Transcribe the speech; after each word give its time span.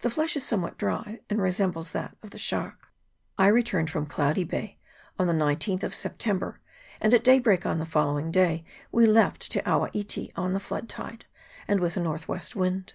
The 0.00 0.10
flesh 0.10 0.34
is 0.34 0.42
somewhat 0.44 0.76
dry, 0.76 1.20
and 1.30 1.40
resembles 1.40 1.92
that 1.92 2.16
of 2.20 2.30
the 2.30 2.36
shark. 2.36 2.88
I 3.38 3.46
returned 3.46 3.90
from 3.90 4.06
Cloudy 4.06 4.42
Bay 4.42 4.76
on 5.20 5.28
the 5.28 5.32
19th 5.32 5.84
of 5.84 5.94
Sep 5.94 6.18
tember, 6.18 6.56
and 7.00 7.14
at 7.14 7.22
daybreak 7.22 7.64
on 7.64 7.78
the 7.78 7.86
following 7.86 8.32
day 8.32 8.64
we 8.90 9.06
left 9.06 9.52
Te 9.52 9.60
awa 9.60 9.88
iti 9.92 10.32
on 10.34 10.52
the 10.52 10.58
flood 10.58 10.88
tide, 10.88 11.26
and 11.68 11.78
with 11.78 11.96
a 11.96 12.00
north 12.00 12.26
west 12.26 12.56
wind. 12.56 12.94